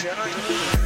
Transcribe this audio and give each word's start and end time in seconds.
Voyager. 0.00 0.77